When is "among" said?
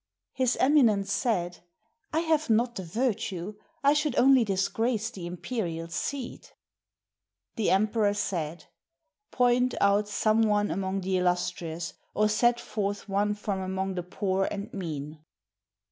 10.71-11.01, 13.59-13.93